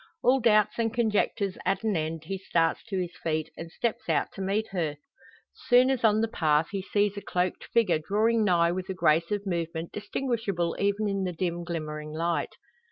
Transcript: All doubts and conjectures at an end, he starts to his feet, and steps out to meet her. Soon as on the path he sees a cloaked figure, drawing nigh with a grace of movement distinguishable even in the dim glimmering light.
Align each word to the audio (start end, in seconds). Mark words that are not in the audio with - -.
All 0.23 0.39
doubts 0.39 0.79
and 0.79 0.91
conjectures 0.91 1.59
at 1.63 1.83
an 1.83 1.95
end, 1.95 2.23
he 2.23 2.39
starts 2.39 2.83
to 2.85 2.97
his 2.99 3.15
feet, 3.23 3.51
and 3.55 3.71
steps 3.71 4.09
out 4.09 4.31
to 4.33 4.41
meet 4.41 4.69
her. 4.69 4.97
Soon 5.53 5.91
as 5.91 6.03
on 6.03 6.21
the 6.21 6.27
path 6.27 6.69
he 6.71 6.81
sees 6.81 7.15
a 7.17 7.21
cloaked 7.21 7.65
figure, 7.65 7.99
drawing 7.99 8.43
nigh 8.43 8.71
with 8.71 8.89
a 8.89 8.95
grace 8.95 9.29
of 9.29 9.45
movement 9.45 9.91
distinguishable 9.91 10.75
even 10.79 11.07
in 11.07 11.23
the 11.23 11.33
dim 11.33 11.63
glimmering 11.63 12.13
light. 12.13 12.55